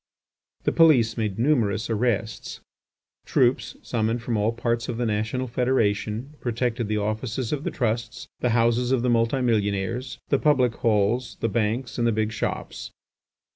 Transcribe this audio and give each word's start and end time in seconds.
The 0.63 0.71
police 0.71 1.15
made 1.15 1.37
numerous 1.37 1.87
arrests. 1.87 2.59
Troops 3.23 3.75
summoned 3.83 4.23
from 4.23 4.35
all 4.35 4.51
parts 4.51 4.89
of 4.89 4.97
the 4.97 5.05
National 5.05 5.45
Federation 5.45 6.33
protected 6.41 6.87
the 6.87 6.97
offices 6.97 7.53
of 7.53 7.63
the 7.63 7.69
Trusts, 7.69 8.25
the 8.39 8.49
houses 8.49 8.91
of 8.91 9.03
the 9.03 9.11
multi 9.11 9.41
millionaires, 9.41 10.17
the 10.29 10.39
public 10.39 10.73
halls, 10.77 11.37
the 11.39 11.49
banks, 11.49 11.99
and 11.99 12.07
the 12.07 12.11
big 12.11 12.31
shops. 12.31 12.89